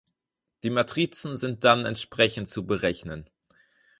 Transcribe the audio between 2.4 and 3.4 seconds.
zu berechnen.